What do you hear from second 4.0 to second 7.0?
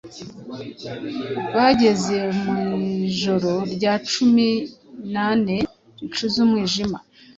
cumi n’ane ricuze umwijima